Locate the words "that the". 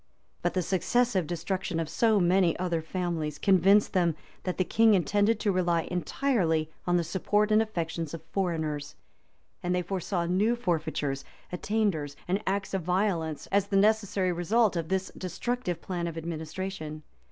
4.45-4.63